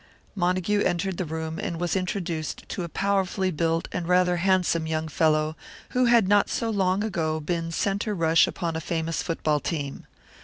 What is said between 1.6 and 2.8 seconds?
was introduced